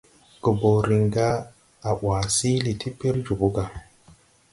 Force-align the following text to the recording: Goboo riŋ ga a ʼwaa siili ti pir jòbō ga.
Goboo 0.43 0.79
riŋ 0.87 1.03
ga 1.13 1.27
a 1.87 1.91
ʼwaa 1.99 2.23
siili 2.35 2.73
ti 2.81 2.87
pir 2.99 3.15
jòbō 3.25 3.47
ga. 3.55 3.65